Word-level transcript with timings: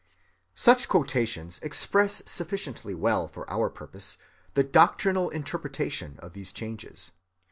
Such 0.55 0.87
quotations 0.89 1.59
express 1.61 2.23
sufficiently 2.25 2.95
well 2.95 3.27
for 3.27 3.47
our 3.47 3.69
purpose 3.69 4.17
the 4.55 4.63
doctrinal 4.63 5.29
interpretation 5.29 6.15
of 6.23 6.33
these 6.33 6.51
changes. 6.51 7.11